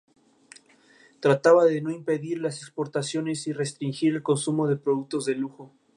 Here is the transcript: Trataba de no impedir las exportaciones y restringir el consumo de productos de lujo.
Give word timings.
Trataba 1.19 1.63
de 1.65 1.79
no 1.79 1.91
impedir 1.91 2.39
las 2.41 2.63
exportaciones 2.63 3.45
y 3.45 3.53
restringir 3.53 4.15
el 4.15 4.23
consumo 4.23 4.67
de 4.67 4.75
productos 4.77 5.25
de 5.25 5.35
lujo. 5.35 5.75